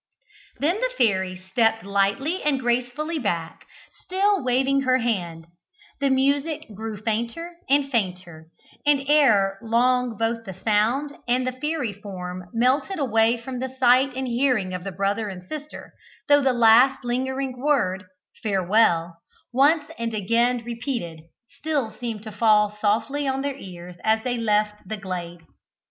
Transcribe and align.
Then 0.57 0.81
the 0.81 0.89
fairy 0.97 1.35
stepped 1.37 1.83
lightly 1.83 2.41
and 2.41 2.59
gracefully 2.59 3.19
back, 3.19 3.67
still 4.03 4.43
waving 4.43 4.81
her 4.81 4.97
hand; 4.97 5.45
the 5.99 6.09
music 6.09 6.65
grew 6.73 6.97
fainter 6.97 7.57
and 7.69 7.91
fainter, 7.91 8.47
and 8.83 9.05
ere 9.07 9.59
long 9.61 10.17
both 10.17 10.43
the 10.43 10.55
sound 10.55 11.15
and 11.27 11.45
the 11.45 11.51
fairy 11.51 11.93
form 11.93 12.49
melted 12.51 12.97
away 12.97 13.37
from 13.39 13.59
the 13.59 13.75
sight 13.77 14.15
and 14.15 14.27
hearing 14.27 14.73
of 14.73 14.83
the 14.83 14.91
brother 14.91 15.29
and 15.29 15.43
sister, 15.43 15.93
though 16.27 16.41
the 16.41 16.51
last 16.51 17.03
lingering 17.05 17.61
word, 17.61 18.05
Farewell, 18.41 19.21
once 19.53 19.91
and 19.99 20.15
again 20.15 20.63
repeated, 20.65 21.21
still 21.59 21.91
seemed 21.91 22.23
to 22.23 22.31
fall 22.31 22.75
softly 22.81 23.27
on 23.27 23.43
their 23.43 23.55
ears 23.55 23.97
as 24.03 24.23
they 24.23 24.39
left 24.39 24.79
the 24.83 24.97
glade. 24.97 25.41